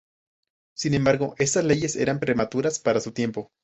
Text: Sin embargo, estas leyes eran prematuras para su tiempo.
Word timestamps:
Sin 0.75 0.95
embargo, 0.95 1.35
estas 1.37 1.63
leyes 1.63 1.95
eran 1.95 2.19
prematuras 2.19 2.79
para 2.79 2.99
su 3.01 3.11
tiempo. 3.11 3.51